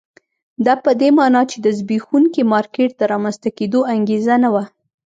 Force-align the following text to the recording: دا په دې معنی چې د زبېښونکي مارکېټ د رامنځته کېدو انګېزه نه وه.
دا 0.65 0.73
په 0.83 0.91
دې 1.01 1.09
معنی 1.17 1.43
چې 1.51 1.57
د 1.65 1.67
زبېښونکي 1.77 2.41
مارکېټ 2.53 2.91
د 2.97 3.01
رامنځته 3.11 3.49
کېدو 3.57 3.79
انګېزه 3.93 4.35
نه 4.43 4.49
وه. 4.53 4.63